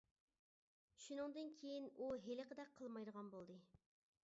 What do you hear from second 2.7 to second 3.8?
قىلمايدىغان بولدى.